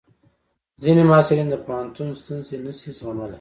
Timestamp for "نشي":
2.65-2.91